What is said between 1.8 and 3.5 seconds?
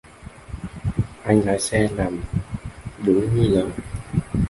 làm đúng như